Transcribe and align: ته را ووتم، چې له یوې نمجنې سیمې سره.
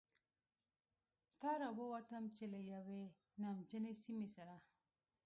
ته 1.39 1.49
را 1.61 1.69
ووتم، 1.77 2.23
چې 2.35 2.43
له 2.53 2.59
یوې 2.73 3.03
نمجنې 3.41 3.93
سیمې 4.03 4.29
سره. 4.35 4.55